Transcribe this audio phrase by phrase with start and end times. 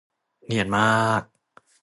[0.45, 1.23] เนียนมาก